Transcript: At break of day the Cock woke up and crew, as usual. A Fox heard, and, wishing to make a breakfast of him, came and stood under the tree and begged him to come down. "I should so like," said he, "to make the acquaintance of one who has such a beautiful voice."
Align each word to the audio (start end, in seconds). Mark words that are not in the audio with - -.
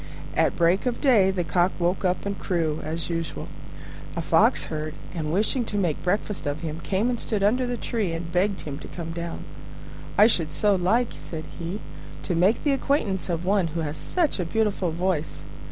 At 0.35 0.55
break 0.55 0.87
of 0.87 0.99
day 0.99 1.29
the 1.29 1.43
Cock 1.43 1.73
woke 1.77 2.03
up 2.03 2.25
and 2.25 2.39
crew, 2.39 2.81
as 2.83 3.11
usual. 3.11 3.47
A 4.15 4.21
Fox 4.23 4.63
heard, 4.63 4.95
and, 5.13 5.31
wishing 5.31 5.63
to 5.65 5.77
make 5.77 5.97
a 5.97 6.01
breakfast 6.01 6.47
of 6.47 6.61
him, 6.61 6.79
came 6.79 7.07
and 7.11 7.19
stood 7.19 7.43
under 7.43 7.67
the 7.67 7.77
tree 7.77 8.11
and 8.13 8.31
begged 8.31 8.61
him 8.61 8.79
to 8.79 8.87
come 8.87 9.11
down. 9.11 9.43
"I 10.17 10.25
should 10.25 10.51
so 10.51 10.73
like," 10.73 11.11
said 11.11 11.43
he, 11.59 11.81
"to 12.23 12.33
make 12.33 12.63
the 12.63 12.73
acquaintance 12.73 13.29
of 13.29 13.45
one 13.45 13.67
who 13.67 13.81
has 13.81 13.95
such 13.95 14.39
a 14.39 14.43
beautiful 14.45 14.89
voice." 14.89 15.43